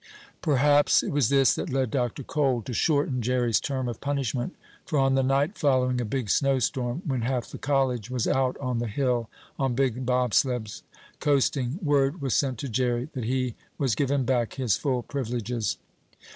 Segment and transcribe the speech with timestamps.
[0.41, 2.23] Perhaps it was this that led Dr.
[2.23, 6.57] Cole to shorten Jerry's term of punishment, for on the night following a big snow
[6.57, 9.29] storm, when half the college was out on the hill
[9.59, 10.81] on big bobsleds,
[11.19, 15.77] coasting, word was sent to Jerry that he was given back his full privileges.